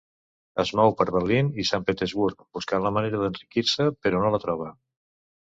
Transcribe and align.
Es 0.61 0.69
mou 0.77 0.93
per 1.01 1.05
Berlín 1.15 1.51
i 1.63 1.65
Sant 1.71 1.85
Petersburg 1.89 2.41
buscant 2.59 2.87
la 2.89 2.93
manera 2.97 3.21
d'enriquir-se, 3.25 3.89
però 4.09 4.25
no 4.25 4.35
la 4.39 4.43
troba. 4.49 4.73